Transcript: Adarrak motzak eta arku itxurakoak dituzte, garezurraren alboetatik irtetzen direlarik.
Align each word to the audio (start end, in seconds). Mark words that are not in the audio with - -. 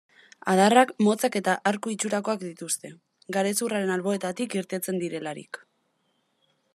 Adarrak 0.51 0.91
motzak 1.07 1.35
eta 1.39 1.53
arku 1.71 1.93
itxurakoak 1.95 2.41
dituzte, 2.45 2.91
garezurraren 3.37 3.93
alboetatik 3.97 4.59
irtetzen 4.63 5.01
direlarik. 5.05 5.61